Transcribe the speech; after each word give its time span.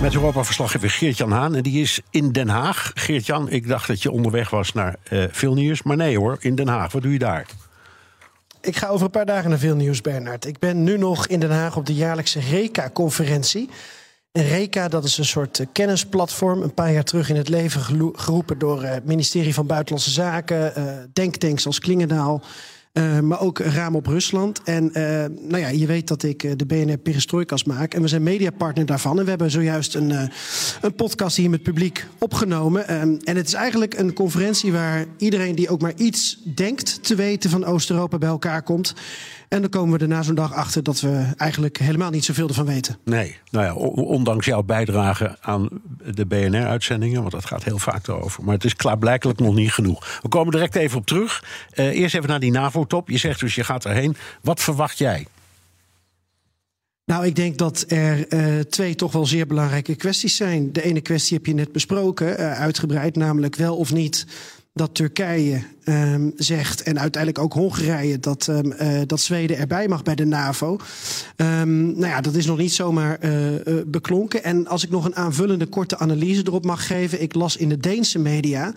Met 0.00 0.14
Europa-verslaggever 0.14 0.90
Geert-Jan 0.90 1.30
Haan. 1.30 1.54
En 1.54 1.62
die 1.62 1.80
is 1.82 2.00
in 2.10 2.32
Den 2.32 2.48
Haag. 2.48 2.90
Geert-Jan, 2.94 3.50
ik 3.50 3.68
dacht 3.68 3.86
dat 3.86 4.02
je 4.02 4.10
onderweg 4.10 4.50
was 4.50 4.72
naar 4.72 4.96
uh, 5.10 5.24
Vilnius. 5.30 5.82
Maar 5.82 5.96
nee 5.96 6.18
hoor, 6.18 6.36
in 6.40 6.54
Den 6.54 6.68
Haag. 6.68 6.92
Wat 6.92 7.02
doe 7.02 7.12
je 7.12 7.18
daar? 7.18 7.46
Ik 8.60 8.76
ga 8.76 8.88
over 8.88 9.04
een 9.04 9.10
paar 9.10 9.26
dagen 9.26 9.50
naar 9.50 9.58
Vilnius, 9.58 10.00
Bernard. 10.00 10.46
Ik 10.46 10.58
ben 10.58 10.84
nu 10.84 10.98
nog 10.98 11.26
in 11.26 11.40
Den 11.40 11.50
Haag 11.50 11.76
op 11.76 11.86
de 11.86 11.94
jaarlijkse 11.94 12.40
RECA-conferentie. 12.40 13.68
En 14.32 14.48
RECA, 14.48 14.88
dat 14.88 15.04
is 15.04 15.18
een 15.18 15.24
soort 15.24 15.64
kennisplatform. 15.72 16.62
Een 16.62 16.74
paar 16.74 16.92
jaar 16.92 17.04
terug 17.04 17.28
in 17.28 17.36
het 17.36 17.48
leven 17.48 17.80
geroepen 18.14 18.58
door 18.58 18.82
het 18.82 19.04
ministerie 19.04 19.54
van 19.54 19.66
Buitenlandse 19.66 20.10
Zaken. 20.10 20.72
Denktanks 21.12 21.66
als 21.66 21.78
Klingendaal. 21.78 22.42
Uh, 22.92 23.20
maar 23.20 23.40
ook 23.40 23.58
raam 23.58 23.96
op 23.96 24.06
Rusland. 24.06 24.62
En 24.62 24.84
uh, 24.84 24.92
nou 25.48 25.58
ja, 25.58 25.68
je 25.68 25.86
weet 25.86 26.08
dat 26.08 26.22
ik 26.22 26.42
uh, 26.42 26.52
de 26.56 26.66
BNR 26.66 26.96
Perestroikas 26.96 27.64
maak. 27.64 27.94
En 27.94 28.02
we 28.02 28.08
zijn 28.08 28.22
mediapartner 28.22 28.86
daarvan. 28.86 29.18
En 29.18 29.24
we 29.24 29.30
hebben 29.30 29.50
zojuist 29.50 29.94
een, 29.94 30.30
een 30.80 30.94
podcast 30.94 31.36
hier 31.36 31.50
met 31.50 31.62
publiek 31.62 32.06
opgenomen. 32.18 32.88
en 32.88 33.36
het 33.36 33.46
is 33.46 33.54
eigenlijk 33.54 33.98
een 33.98 34.12
conferentie 34.12 34.72
waar 34.72 35.04
iedereen 35.16 35.54
die 35.54 35.68
ook 35.68 35.80
maar 35.80 35.94
iets 35.96 36.42
denkt 36.54 37.02
te 37.04 37.14
weten 37.14 37.50
van 37.50 37.64
Oost-Europa 37.64 38.18
bij 38.18 38.28
elkaar 38.28 38.62
komt. 38.62 38.94
En 39.48 39.60
dan 39.60 39.70
komen 39.70 39.98
we 39.98 40.04
er 40.04 40.08
na 40.10 40.22
zo'n 40.22 40.34
dag 40.34 40.54
achter 40.54 40.82
dat 40.82 41.00
we 41.00 41.26
eigenlijk 41.36 41.78
helemaal 41.78 42.10
niet 42.10 42.24
zoveel 42.24 42.48
ervan 42.48 42.66
weten. 42.66 42.98
Nee, 43.04 43.36
nou 43.50 43.64
ja, 43.64 43.74
ondanks 44.02 44.46
jouw 44.46 44.62
bijdrage 44.62 45.36
aan 45.40 45.68
de 46.12 46.26
BNR-uitzendingen, 46.26 47.20
want 47.20 47.32
dat 47.32 47.44
gaat 47.44 47.64
heel 47.64 47.78
vaak 47.78 48.06
erover. 48.06 48.44
Maar 48.44 48.54
het 48.54 48.64
is 48.64 48.74
klaarblijkelijk 48.74 49.38
nog 49.38 49.54
niet 49.54 49.72
genoeg. 49.72 50.18
We 50.22 50.28
komen 50.28 50.52
direct 50.52 50.74
even 50.74 50.98
op 50.98 51.06
terug. 51.06 51.44
Eerst 51.74 52.14
even 52.14 52.28
naar 52.28 52.40
die 52.40 52.50
NAVO-top. 52.78 53.08
Je 53.08 53.18
zegt 53.18 53.40
dus 53.40 53.54
je 53.54 53.64
gaat 53.64 53.84
erheen. 53.84 54.16
Wat 54.42 54.60
verwacht 54.60 54.98
jij? 54.98 55.26
Nou, 57.04 57.26
ik 57.26 57.36
denk 57.36 57.58
dat 57.58 57.84
er 57.88 58.32
uh, 58.32 58.60
twee 58.60 58.94
toch 58.94 59.12
wel 59.12 59.26
zeer 59.26 59.46
belangrijke 59.46 59.94
kwesties 59.94 60.36
zijn. 60.36 60.72
De 60.72 60.82
ene 60.82 61.00
kwestie 61.00 61.36
heb 61.36 61.46
je 61.46 61.54
net 61.54 61.72
besproken, 61.72 62.40
uh, 62.40 62.52
uitgebreid, 62.52 63.16
namelijk 63.16 63.56
wel 63.56 63.76
of 63.76 63.92
niet 63.92 64.26
dat 64.72 64.94
Turkije 64.94 65.62
um, 65.84 66.32
zegt, 66.36 66.82
en 66.82 66.98
uiteindelijk 67.00 67.44
ook 67.44 67.52
Hongarije, 67.52 68.20
dat, 68.20 68.46
um, 68.46 68.72
uh, 68.72 69.00
dat 69.06 69.20
Zweden 69.20 69.56
erbij 69.56 69.88
mag 69.88 70.02
bij 70.02 70.14
de 70.14 70.24
NAVO. 70.24 70.78
Um, 71.36 71.98
nou 71.98 72.06
ja, 72.06 72.20
dat 72.20 72.34
is 72.34 72.46
nog 72.46 72.58
niet 72.58 72.72
zomaar 72.72 73.18
beklonken. 73.86 74.44
En 74.44 74.66
als 74.66 74.84
ik 74.84 74.90
nog 74.90 75.04
een 75.04 75.16
aanvullende 75.16 75.66
korte 75.66 75.98
analyse 75.98 76.42
erop 76.46 76.64
mag 76.64 76.86
geven. 76.86 77.22
Ik 77.22 77.34
las 77.34 77.56
in 77.56 77.68
de 77.68 77.76
Deense 77.76 78.18
media 78.18 78.72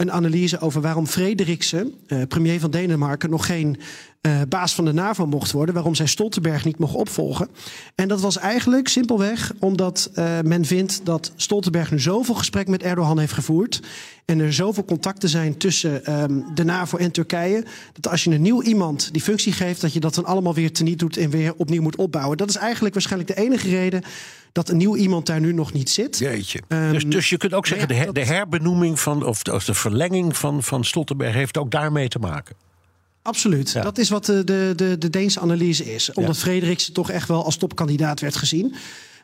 een 0.00 0.12
analyse 0.12 0.60
over 0.60 0.80
waarom 0.80 1.06
Frederiksen, 1.06 1.94
premier 2.28 2.60
van 2.60 2.70
Denemarken, 2.70 3.30
nog 3.30 3.46
geen 3.46 3.78
uh, 4.22 4.40
baas 4.48 4.74
van 4.74 4.84
de 4.84 4.92
NAVO 4.92 5.26
mocht 5.26 5.52
worden. 5.52 5.74
Waarom 5.74 5.94
zij 5.94 6.06
Stoltenberg 6.06 6.64
niet 6.64 6.78
mocht 6.78 6.94
opvolgen. 6.94 7.48
En 7.94 8.08
dat 8.08 8.20
was 8.20 8.38
eigenlijk 8.38 8.88
simpelweg 8.88 9.52
omdat 9.58 10.10
uh, 10.14 10.40
men 10.44 10.64
vindt 10.64 11.00
dat 11.04 11.32
Stoltenberg 11.36 11.90
nu 11.90 12.00
zoveel 12.00 12.34
gesprek 12.34 12.68
met 12.68 12.82
Erdogan 12.82 13.18
heeft 13.18 13.32
gevoerd. 13.32 13.80
En 14.24 14.40
er 14.40 14.52
zoveel 14.52 14.84
contacten 14.84 15.28
zijn 15.28 15.56
tussen 15.56 16.22
um, 16.22 16.44
de 16.54 16.64
NAVO 16.64 16.96
en 16.96 17.10
Turkije. 17.10 17.64
Dat 17.92 18.08
als 18.12 18.24
je 18.24 18.30
een 18.30 18.42
nieuw 18.42 18.62
iemand 18.62 19.12
die 19.12 19.22
functie 19.22 19.52
geeft, 19.52 19.80
dat 19.80 19.92
je 19.92 20.00
dat 20.00 20.14
dan 20.14 20.24
allemaal 20.24 20.54
weer 20.54 20.72
teniet 20.72 20.98
doet 20.98 21.16
en 21.16 21.30
weer 21.30 21.54
opnieuw 21.56 21.82
moet 21.82 21.96
opbouwen. 21.96 22.36
Dat 22.36 22.48
is 22.48 22.56
eigenlijk 22.56 22.94
waarschijnlijk 22.94 23.34
de 23.34 23.42
enige 23.42 23.68
reden 23.68 24.02
dat 24.52 24.68
een 24.68 24.76
nieuw 24.76 24.96
iemand 24.96 25.26
daar 25.26 25.40
nu 25.40 25.52
nog 25.52 25.72
niet 25.72 25.90
zit. 25.90 26.18
Jeetje. 26.18 26.60
Um, 26.68 26.92
dus, 26.92 27.06
dus 27.06 27.28
je 27.28 27.36
kunt 27.36 27.54
ook 27.54 27.66
zeggen, 27.66 27.88
ja, 27.88 27.94
de, 27.94 28.00
her, 28.00 28.12
de, 28.12 28.24
herbenoeming 28.24 29.00
van, 29.00 29.26
of 29.26 29.42
de, 29.42 29.52
of 29.52 29.64
de 29.64 29.74
verlenging 29.90 30.36
van, 30.36 30.62
van 30.62 30.84
Stoltenberg 30.84 31.34
heeft 31.34 31.58
ook 31.58 31.70
daarmee 31.70 32.08
te 32.08 32.18
maken. 32.18 32.56
Absoluut. 33.22 33.70
Ja. 33.70 33.82
Dat 33.82 33.98
is 33.98 34.08
wat 34.08 34.24
de, 34.24 34.44
de, 34.44 34.72
de, 34.76 34.98
de 34.98 35.10
Deense 35.10 35.40
analyse 35.40 35.94
is. 35.94 36.12
Omdat 36.12 36.34
ja. 36.34 36.40
Frederiksen 36.40 36.92
toch 36.92 37.10
echt 37.10 37.28
wel 37.28 37.44
als 37.44 37.56
topkandidaat 37.56 38.20
werd 38.20 38.36
gezien. 38.36 38.74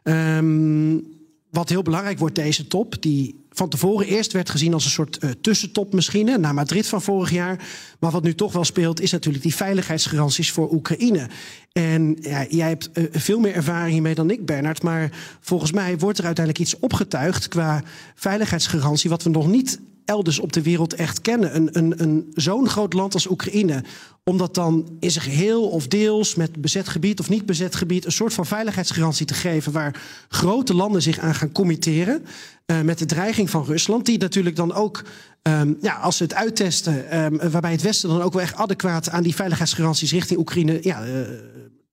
Um, 0.04 1.04
wat 1.50 1.68
heel 1.68 1.82
belangrijk 1.82 2.18
wordt, 2.18 2.34
deze 2.34 2.66
top, 2.66 3.02
die 3.02 3.44
van 3.50 3.68
tevoren 3.68 4.06
eerst 4.06 4.32
werd 4.32 4.50
gezien 4.50 4.74
als 4.74 4.84
een 4.84 4.90
soort 4.90 5.18
uh, 5.20 5.30
tussentop 5.40 5.92
misschien, 5.92 6.40
naar 6.40 6.54
Madrid 6.54 6.86
van 6.86 7.02
vorig 7.02 7.30
jaar. 7.30 7.64
Maar 8.00 8.10
wat 8.10 8.22
nu 8.22 8.34
toch 8.34 8.52
wel 8.52 8.64
speelt, 8.64 9.00
is 9.00 9.10
natuurlijk 9.10 9.42
die 9.44 9.54
veiligheidsgaranties 9.54 10.52
voor 10.52 10.72
Oekraïne. 10.72 11.28
En 11.72 12.16
ja, 12.20 12.46
jij 12.48 12.68
hebt 12.68 12.90
uh, 12.94 13.04
veel 13.10 13.40
meer 13.40 13.54
ervaring 13.54 13.92
hiermee 13.92 14.14
dan 14.14 14.30
ik, 14.30 14.46
Bernard. 14.46 14.82
Maar 14.82 15.10
volgens 15.40 15.72
mij 15.72 15.98
wordt 15.98 16.18
er 16.18 16.24
uiteindelijk 16.24 16.64
iets 16.64 16.78
opgetuigd 16.78 17.48
qua 17.48 17.82
veiligheidsgarantie, 18.14 19.10
wat 19.10 19.22
we 19.22 19.30
nog 19.30 19.46
niet 19.46 19.80
elders 20.06 20.38
op 20.38 20.52
de 20.52 20.62
wereld 20.62 20.94
echt 20.94 21.20
kennen. 21.20 21.56
Een, 21.56 21.68
een, 21.72 22.02
een 22.02 22.30
zo'n 22.34 22.68
groot 22.68 22.92
land 22.92 23.14
als 23.14 23.30
Oekraïne. 23.30 23.82
Om 24.24 24.38
dat 24.38 24.54
dan 24.54 24.96
in 25.00 25.10
zijn 25.10 25.24
geheel 25.24 25.68
of 25.68 25.86
deels 25.88 26.34
met 26.34 26.60
bezet 26.60 26.88
gebied 26.88 27.20
of 27.20 27.28
niet 27.28 27.46
bezet 27.46 27.74
gebied 27.74 28.04
een 28.04 28.12
soort 28.12 28.34
van 28.34 28.46
veiligheidsgarantie 28.46 29.26
te 29.26 29.34
geven. 29.34 29.72
waar 29.72 30.02
grote 30.28 30.74
landen 30.74 31.02
zich 31.02 31.18
aan 31.18 31.34
gaan 31.34 31.52
committeren. 31.52 32.24
Uh, 32.66 32.80
met 32.80 32.98
de 32.98 33.06
dreiging 33.06 33.50
van 33.50 33.64
Rusland. 33.64 34.06
Die 34.06 34.18
natuurlijk 34.18 34.56
dan 34.56 34.72
ook, 34.72 35.04
um, 35.42 35.76
ja, 35.80 35.94
als 35.94 36.16
ze 36.16 36.22
het 36.22 36.34
uittesten. 36.34 37.24
Um, 37.24 37.50
waarbij 37.50 37.72
het 37.72 37.82
Westen 37.82 38.08
dan 38.08 38.22
ook 38.22 38.32
wel 38.32 38.42
echt 38.42 38.54
adequaat 38.54 39.10
aan 39.10 39.22
die 39.22 39.34
veiligheidsgaranties 39.34 40.12
richting 40.12 40.38
Oekraïne 40.38 40.78
ja, 40.82 41.06
uh, 41.06 41.20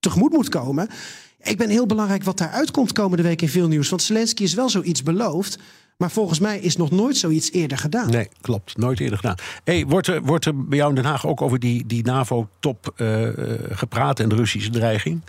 tegemoet 0.00 0.32
moet 0.32 0.48
komen. 0.48 0.88
Ik 1.42 1.58
ben 1.58 1.68
heel 1.68 1.86
belangrijk 1.86 2.24
wat 2.24 2.38
daar 2.38 2.50
uitkomt 2.50 2.92
komende 2.92 3.22
week 3.22 3.42
in 3.42 3.48
veel 3.48 3.68
nieuws. 3.68 3.88
Want 3.88 4.02
Zelensky 4.02 4.42
is 4.42 4.54
wel 4.54 4.68
zoiets 4.68 5.02
beloofd. 5.02 5.58
Maar 5.96 6.10
volgens 6.10 6.38
mij 6.38 6.58
is 6.58 6.76
nog 6.76 6.90
nooit 6.90 7.16
zoiets 7.16 7.52
eerder 7.52 7.78
gedaan. 7.78 8.10
Nee, 8.10 8.28
klopt. 8.40 8.76
Nooit 8.76 9.00
eerder 9.00 9.18
gedaan. 9.18 9.36
Hey, 9.64 9.86
wordt, 9.86 10.06
er, 10.06 10.22
wordt 10.22 10.44
er 10.44 10.64
bij 10.64 10.78
jou 10.78 10.90
in 10.90 10.94
Den 10.96 11.04
Haag 11.04 11.26
ook 11.26 11.42
over 11.42 11.58
die, 11.58 11.86
die 11.86 12.04
NAVO-top 12.04 12.94
uh, 12.96 13.28
gepraat 13.70 14.20
en 14.20 14.28
de 14.28 14.34
Russische 14.34 14.70
dreiging? 14.70 15.20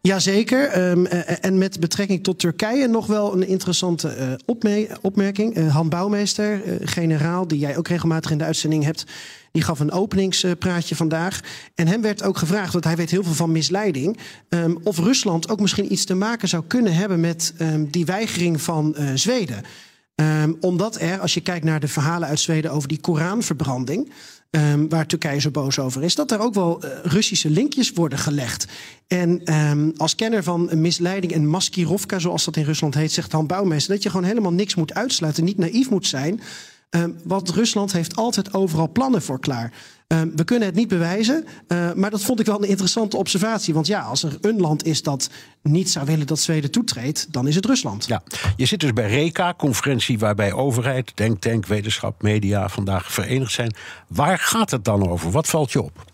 Jazeker. 0.00 0.90
Um, 0.90 1.06
en 1.06 1.58
met 1.58 1.80
betrekking 1.80 2.22
tot 2.22 2.38
Turkije 2.38 2.86
nog 2.86 3.06
wel 3.06 3.32
een 3.32 3.46
interessante 3.46 4.38
opme 4.44 4.88
opmerking. 5.00 5.56
Uh, 5.56 5.74
Han 5.74 5.88
Bouwmeester, 5.88 6.62
generaal, 6.80 7.48
die 7.48 7.58
jij 7.58 7.76
ook 7.76 7.88
regelmatig 7.88 8.30
in 8.30 8.38
de 8.38 8.44
uitzending 8.44 8.84
hebt... 8.84 9.04
die 9.52 9.62
gaf 9.62 9.80
een 9.80 9.92
openingspraatje 9.92 10.96
vandaag. 10.96 11.40
En 11.74 11.86
hem 11.86 12.02
werd 12.02 12.22
ook 12.22 12.38
gevraagd, 12.38 12.72
want 12.72 12.84
hij 12.84 12.96
weet 12.96 13.10
heel 13.10 13.22
veel 13.22 13.34
van 13.34 13.52
misleiding... 13.52 14.18
Um, 14.48 14.78
of 14.82 14.98
Rusland 14.98 15.48
ook 15.48 15.60
misschien 15.60 15.92
iets 15.92 16.04
te 16.04 16.14
maken 16.14 16.48
zou 16.48 16.64
kunnen 16.66 16.94
hebben... 16.94 17.20
met 17.20 17.54
um, 17.60 17.90
die 17.90 18.04
weigering 18.04 18.62
van 18.62 18.96
Zweden. 19.14 19.62
omdat 20.60 21.00
er, 21.00 21.18
als 21.18 21.34
je 21.34 21.40
kijkt 21.40 21.64
naar 21.64 21.80
de 21.80 21.88
verhalen 21.88 22.28
uit 22.28 22.40
Zweden... 22.40 22.70
over 22.70 22.88
die 22.88 23.00
Koranverbranding... 23.00 24.12
Um, 24.56 24.88
waar 24.88 25.06
Turkije 25.06 25.40
zo 25.40 25.50
boos 25.50 25.78
over 25.78 26.02
is, 26.02 26.14
dat 26.14 26.30
er 26.30 26.40
ook 26.40 26.54
wel 26.54 26.84
uh, 26.84 26.90
Russische 27.02 27.50
linkjes 27.50 27.92
worden 27.92 28.18
gelegd. 28.18 28.66
En 29.06 29.54
um, 29.54 29.92
als 29.96 30.14
kenner 30.14 30.42
van 30.42 30.80
misleiding 30.80 31.32
en 31.32 31.46
maskirovka, 31.46 32.18
zoals 32.18 32.44
dat 32.44 32.56
in 32.56 32.64
Rusland 32.64 32.94
heet, 32.94 33.12
zegt 33.12 33.32
Han 33.32 33.46
Bouwmeester, 33.46 33.94
dat 33.94 34.02
je 34.02 34.10
gewoon 34.10 34.26
helemaal 34.26 34.52
niks 34.52 34.74
moet 34.74 34.94
uitsluiten, 34.94 35.44
niet 35.44 35.58
naïef 35.58 35.90
moet 35.90 36.06
zijn. 36.06 36.40
Um, 36.90 37.16
want 37.24 37.50
Rusland 37.50 37.92
heeft 37.92 38.16
altijd 38.16 38.54
overal 38.54 38.92
plannen 38.92 39.22
voor 39.22 39.40
klaar. 39.40 39.72
Um, 40.08 40.32
we 40.36 40.44
kunnen 40.44 40.68
het 40.68 40.76
niet 40.76 40.88
bewijzen, 40.88 41.46
uh, 41.68 41.92
maar 41.92 42.10
dat 42.10 42.22
vond 42.22 42.40
ik 42.40 42.46
wel 42.46 42.62
een 42.62 42.68
interessante 42.68 43.16
observatie. 43.16 43.74
Want 43.74 43.86
ja, 43.86 44.00
als 44.00 44.22
er 44.22 44.38
een 44.40 44.60
land 44.60 44.84
is 44.84 45.02
dat 45.02 45.30
niet 45.62 45.90
zou 45.90 46.06
willen 46.06 46.26
dat 46.26 46.40
Zweden 46.40 46.70
toetreedt, 46.70 47.26
dan 47.30 47.48
is 47.48 47.54
het 47.54 47.66
Rusland. 47.66 48.06
Ja, 48.06 48.22
je 48.56 48.66
zit 48.66 48.80
dus 48.80 48.92
bij 48.92 49.08
RECA, 49.08 49.54
conferentie 49.54 50.18
waarbij 50.18 50.52
overheid, 50.52 51.12
denktank, 51.14 51.66
wetenschap, 51.66 52.22
media 52.22 52.68
vandaag 52.68 53.12
verenigd 53.12 53.52
zijn. 53.52 53.74
Waar 54.08 54.38
gaat 54.38 54.70
het 54.70 54.84
dan 54.84 55.08
over? 55.08 55.30
Wat 55.30 55.46
valt 55.46 55.72
je 55.72 55.82
op? 55.82 56.04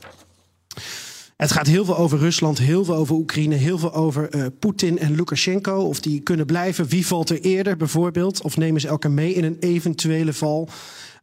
Het 1.43 1.53
gaat 1.53 1.67
heel 1.67 1.85
veel 1.85 1.97
over 1.97 2.19
Rusland, 2.19 2.59
heel 2.59 2.85
veel 2.85 2.95
over 2.95 3.15
Oekraïne, 3.15 3.55
heel 3.55 3.79
veel 3.79 3.95
over 3.95 4.35
uh, 4.35 4.47
Poetin 4.59 4.99
en 4.99 5.15
Lukashenko. 5.15 5.75
Of 5.75 6.01
die 6.01 6.21
kunnen 6.21 6.47
blijven. 6.47 6.87
Wie 6.87 7.07
valt 7.07 7.31
er 7.31 7.41
eerder 7.41 7.77
bijvoorbeeld? 7.77 8.43
Of 8.43 8.57
nemen 8.57 8.81
ze 8.81 8.89
elkaar 8.89 9.11
mee 9.11 9.35
in 9.35 9.45
een 9.45 9.57
eventuele 9.61 10.33
val? 10.33 10.69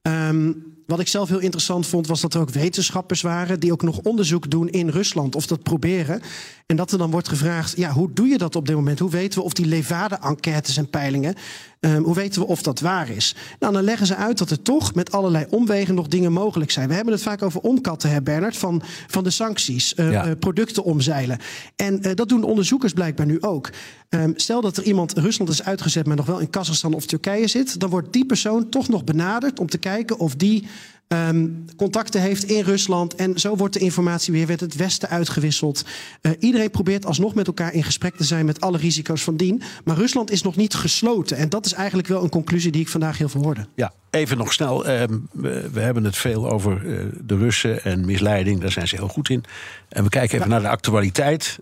Um, 0.01 0.63
wat 0.89 0.99
ik 0.99 1.07
zelf 1.07 1.29
heel 1.29 1.39
interessant 1.39 1.87
vond, 1.87 2.07
was 2.07 2.21
dat 2.21 2.33
er 2.33 2.41
ook 2.41 2.49
wetenschappers 2.49 3.21
waren 3.21 3.59
die 3.59 3.71
ook 3.71 3.81
nog 3.81 3.99
onderzoek 3.99 4.49
doen 4.49 4.69
in 4.69 4.89
Rusland, 4.89 5.35
of 5.35 5.47
dat 5.47 5.63
proberen. 5.63 6.21
En 6.65 6.75
dat 6.75 6.91
er 6.91 6.97
dan 6.97 7.11
wordt 7.11 7.27
gevraagd: 7.27 7.77
ja, 7.77 7.91
hoe 7.91 8.13
doe 8.13 8.27
je 8.27 8.37
dat 8.37 8.55
op 8.55 8.65
dit 8.65 8.75
moment? 8.75 8.99
Hoe 8.99 9.09
weten 9.09 9.39
we 9.39 9.45
of 9.45 9.53
die 9.53 9.65
Levade-enquêtes 9.65 10.77
en 10.77 10.89
peilingen 10.89 11.35
Ehm, 11.79 12.01
hoe 12.01 12.15
weten 12.15 12.41
we 12.41 12.47
of 12.47 12.61
dat 12.61 12.79
waar 12.79 13.09
is? 13.09 13.35
Nou, 13.59 13.73
dan 13.73 13.83
leggen 13.83 14.07
ze 14.07 14.15
uit 14.15 14.37
dat 14.37 14.49
er 14.49 14.61
toch 14.61 14.95
met 14.95 15.11
allerlei 15.11 15.45
omwegen 15.49 15.95
nog 15.95 16.07
dingen 16.07 16.31
mogelijk 16.31 16.71
zijn. 16.71 16.87
We 16.87 16.93
hebben 16.93 17.13
het 17.13 17.23
vaak 17.23 17.41
over 17.41 17.61
omkatten, 17.61 18.09
hè, 18.09 18.21
Bernard, 18.21 18.57
van, 18.57 18.81
van 19.07 19.23
de 19.23 19.29
sancties, 19.29 19.93
uh, 19.95 20.11
ja. 20.11 20.35
producten 20.35 20.83
omzeilen. 20.83 21.39
En 21.75 22.07
uh, 22.07 22.15
dat 22.15 22.29
doen 22.29 22.43
onderzoekers 22.43 22.93
blijkbaar 22.93 23.25
nu 23.25 23.41
ook. 23.41 23.69
Um, 24.09 24.33
stel 24.35 24.61
dat 24.61 24.77
er 24.77 24.83
iemand 24.83 25.17
Rusland 25.17 25.49
is 25.51 25.63
uitgezet, 25.63 26.05
maar 26.05 26.15
nog 26.15 26.25
wel 26.25 26.39
in 26.39 26.49
Kazachstan 26.49 26.93
of 26.93 27.05
Turkije 27.05 27.47
zit, 27.47 27.79
dan 27.79 27.89
wordt 27.89 28.13
die 28.13 28.25
persoon 28.25 28.69
toch 28.69 28.87
nog 28.87 29.03
benaderd 29.03 29.59
om 29.59 29.69
te 29.69 29.77
kijken 29.77 30.19
of 30.19 30.35
die 30.35 30.67
um, 31.09 31.65
contacten 31.75 32.21
heeft 32.21 32.43
in 32.43 32.63
Rusland. 32.63 33.15
En 33.15 33.39
zo 33.39 33.55
wordt 33.55 33.73
de 33.73 33.79
informatie 33.79 34.33
weer 34.33 34.47
met 34.47 34.59
het 34.59 34.75
Westen 34.75 35.09
uitgewisseld. 35.09 35.85
Uh, 36.21 36.31
iedereen 36.39 36.71
probeert 36.71 37.05
alsnog 37.05 37.35
met 37.35 37.47
elkaar 37.47 37.73
in 37.73 37.83
gesprek 37.83 38.15
te 38.15 38.23
zijn 38.23 38.45
met 38.45 38.61
alle 38.61 38.77
risico's 38.77 39.23
van 39.23 39.37
dien. 39.37 39.61
Maar 39.83 39.95
Rusland 39.95 40.31
is 40.31 40.41
nog 40.41 40.55
niet 40.55 40.73
gesloten. 40.73 41.37
En 41.37 41.49
dat 41.49 41.65
is 41.65 41.73
eigenlijk 41.73 42.07
wel 42.07 42.23
een 42.23 42.29
conclusie 42.29 42.71
die 42.71 42.81
ik 42.81 42.87
vandaag 42.87 43.17
heel 43.17 43.29
veel 43.29 43.43
hoorde. 43.43 43.65
Ja, 43.75 43.93
even 44.09 44.37
nog 44.37 44.53
snel. 44.53 44.89
Uh, 44.89 45.03
we, 45.31 45.69
we, 45.73 45.79
hebben 45.79 46.03
het 46.03 46.17
veel 46.17 46.49
over 46.49 46.85
uh, 46.85 47.05
de 47.21 47.37
Russen 47.37 47.83
en 47.83 48.05
misleiding. 48.05 48.61
Daar 48.61 48.71
zijn 48.71 48.87
ze 48.87 48.95
heel 48.95 49.07
goed 49.07 49.29
in. 49.29 49.43
En 49.89 50.03
we 50.03 50.09
kijken 50.09 50.35
even 50.35 50.49
ja. 50.49 50.53
naar 50.53 50.63
de 50.63 50.69
actualiteit. 50.69 51.59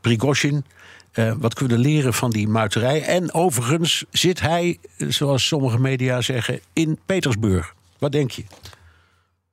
Prigozhin. 0.00 0.64
Uh, 1.14 1.32
wat 1.38 1.54
kunnen 1.54 1.76
we 1.76 1.82
leren 1.82 2.14
van 2.14 2.30
die 2.30 2.48
muiterij? 2.48 3.02
En 3.02 3.34
overigens 3.34 4.04
zit 4.10 4.40
hij, 4.40 4.78
zoals 4.96 5.46
sommige 5.46 5.78
media 5.78 6.20
zeggen, 6.20 6.60
in 6.72 6.98
Petersburg. 7.06 7.74
Wat 8.00 8.12
denk 8.12 8.30
je? 8.30 8.44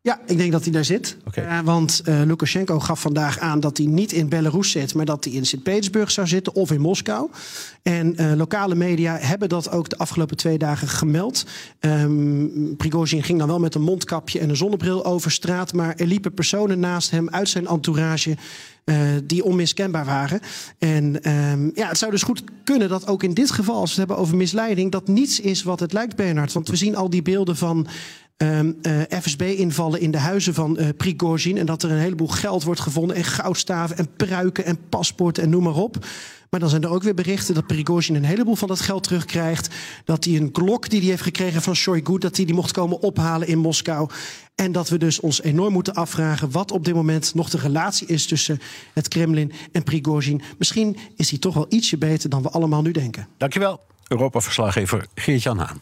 Ja, 0.01 0.19
ik 0.25 0.37
denk 0.37 0.51
dat 0.51 0.63
hij 0.63 0.71
daar 0.71 0.85
zit. 0.85 1.17
Okay. 1.27 1.45
Uh, 1.45 1.59
want 1.65 2.01
uh, 2.05 2.21
Lukashenko 2.25 2.79
gaf 2.79 3.01
vandaag 3.01 3.39
aan 3.39 3.59
dat 3.59 3.77
hij 3.77 3.85
niet 3.85 4.11
in 4.11 4.29
Belarus 4.29 4.71
zit, 4.71 4.93
maar 4.93 5.05
dat 5.05 5.23
hij 5.23 5.33
in 5.33 5.45
Sint-Petersburg 5.45 6.11
zou 6.11 6.27
zitten 6.27 6.55
of 6.55 6.71
in 6.71 6.81
Moskou. 6.81 7.29
En 7.81 8.21
uh, 8.21 8.33
lokale 8.35 8.75
media 8.75 9.17
hebben 9.17 9.49
dat 9.49 9.71
ook 9.71 9.89
de 9.89 9.97
afgelopen 9.97 10.37
twee 10.37 10.57
dagen 10.57 10.87
gemeld. 10.87 11.45
Um, 11.79 12.75
Prigozhin 12.77 13.23
ging 13.23 13.39
dan 13.39 13.47
wel 13.47 13.59
met 13.59 13.75
een 13.75 13.81
mondkapje 13.81 14.39
en 14.39 14.49
een 14.49 14.55
zonnebril 14.55 15.05
over 15.05 15.31
straat, 15.31 15.73
maar 15.73 15.95
er 15.95 16.07
liepen 16.07 16.33
personen 16.33 16.79
naast 16.79 17.11
hem 17.11 17.29
uit 17.29 17.49
zijn 17.49 17.67
entourage. 17.67 18.37
Uh, 18.85 18.97
die 19.23 19.43
onmiskenbaar 19.43 20.05
waren. 20.05 20.39
En 20.79 21.31
um, 21.31 21.71
ja, 21.75 21.87
het 21.87 21.97
zou 21.97 22.11
dus 22.11 22.23
goed 22.23 22.43
kunnen 22.63 22.89
dat 22.89 23.07
ook 23.07 23.23
in 23.23 23.33
dit 23.33 23.51
geval, 23.51 23.75
als 23.75 23.95
we 23.95 23.99
het 23.99 24.07
hebben 24.07 24.25
over 24.25 24.37
misleiding, 24.37 24.91
dat 24.91 25.07
niets 25.07 25.39
is 25.39 25.63
wat 25.63 25.79
het 25.79 25.93
lijkt, 25.93 26.15
Bernard. 26.15 26.53
Want 26.53 26.67
we 26.67 26.75
zien 26.75 26.95
al 26.95 27.09
die 27.09 27.21
beelden 27.21 27.55
van 27.57 27.87
Um, 28.43 28.77
uh, 28.81 29.01
FSB-invallen 29.21 29.99
in 29.99 30.11
de 30.11 30.17
huizen 30.17 30.53
van 30.53 30.77
uh, 30.79 30.87
Prigozhin. 30.97 31.57
En 31.57 31.65
dat 31.65 31.83
er 31.83 31.91
een 31.91 31.97
heleboel 31.97 32.27
geld 32.27 32.63
wordt 32.63 32.79
gevonden. 32.79 33.15
En 33.15 33.23
goudstaven 33.23 33.97
en 33.97 34.07
pruiken 34.15 34.65
en 34.65 34.77
paspoorten 34.89 35.43
en 35.43 35.49
noem 35.49 35.63
maar 35.63 35.75
op. 35.75 36.05
Maar 36.49 36.59
dan 36.59 36.69
zijn 36.69 36.83
er 36.83 36.89
ook 36.89 37.03
weer 37.03 37.13
berichten 37.13 37.53
dat 37.53 37.67
Prigozhin 37.67 38.15
een 38.15 38.23
heleboel 38.23 38.55
van 38.55 38.67
dat 38.67 38.79
geld 38.79 39.03
terugkrijgt. 39.03 39.75
Dat 40.05 40.25
hij 40.25 40.35
een 40.35 40.51
klok 40.51 40.89
die 40.89 40.99
hij 40.99 41.09
heeft 41.09 41.21
gekregen 41.21 41.61
van 41.61 41.75
Shoigu... 41.75 42.17
dat 42.17 42.35
hij 42.35 42.45
die 42.45 42.55
mocht 42.55 42.71
komen 42.71 43.01
ophalen 43.01 43.47
in 43.47 43.57
Moskou. 43.57 44.09
En 44.55 44.71
dat 44.71 44.89
we 44.89 44.97
dus 44.97 45.19
ons 45.19 45.41
enorm 45.41 45.73
moeten 45.73 45.93
afvragen... 45.93 46.51
wat 46.51 46.71
op 46.71 46.85
dit 46.85 46.95
moment 46.95 47.33
nog 47.33 47.49
de 47.49 47.57
relatie 47.57 48.07
is 48.07 48.25
tussen 48.25 48.59
het 48.93 49.07
Kremlin 49.07 49.51
en 49.71 49.83
Prigozhin. 49.83 50.41
Misschien 50.57 50.97
is 51.15 51.29
hij 51.29 51.39
toch 51.39 51.53
wel 51.53 51.65
ietsje 51.69 51.97
beter 51.97 52.29
dan 52.29 52.41
we 52.41 52.49
allemaal 52.49 52.81
nu 52.81 52.91
denken. 52.91 53.27
Dankjewel, 53.37 53.79
Europa-verslaggever 54.07 55.05
Geert-Jan 55.15 55.57
Haan. 55.57 55.81